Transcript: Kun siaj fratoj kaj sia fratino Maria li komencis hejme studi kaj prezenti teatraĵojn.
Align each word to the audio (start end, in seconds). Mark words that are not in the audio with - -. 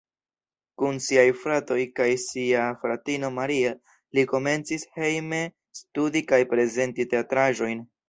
Kun 0.81 0.95
siaj 1.07 1.25
fratoj 1.41 1.77
kaj 1.99 2.07
sia 2.23 2.65
fratino 2.81 3.31
Maria 3.37 3.75
li 4.19 4.27
komencis 4.35 4.89
hejme 4.99 5.45
studi 5.85 6.27
kaj 6.35 6.45
prezenti 6.57 7.11
teatraĵojn. 7.17 7.91